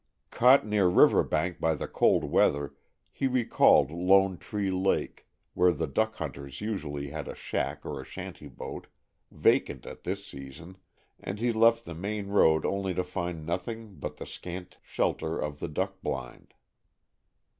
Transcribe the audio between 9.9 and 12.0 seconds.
this season, and he left the